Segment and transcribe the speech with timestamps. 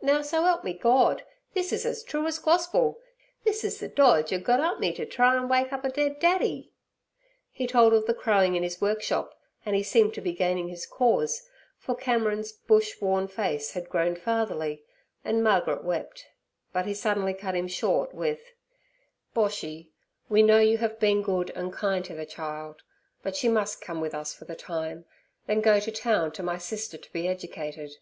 [0.00, 1.24] Now, so 'elp me Gord!
[1.52, 3.00] this is az true as Gospel.
[3.42, 5.88] This is the dodge 'er gut me up to t' try and wake up 'er
[5.88, 6.70] dead daddy.'
[7.50, 9.34] He told of the crowing in his workshop,
[9.66, 14.14] and he seemed to be gaining his cause, for Cameron's Bush worn face had grown
[14.14, 14.84] fatherly
[15.24, 16.26] and Margaret wept;
[16.72, 18.52] but he suddenly cut him short with:
[19.34, 19.90] 'Boshy,
[20.28, 22.82] we know you have been good and kind to the child,
[23.24, 25.04] but she must come with us for the time,
[25.48, 27.96] then go to town to my sister to be educated.